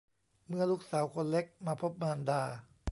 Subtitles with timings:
[0.47, 2.43] เมื่อลูกสาวคนเล็กมาพบมารดา